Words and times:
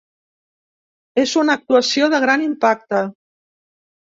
És 1.25 1.35
una 1.41 1.57
actuació 1.61 2.09
de 2.15 2.23
gran 2.25 2.47
impacte. 2.47 3.07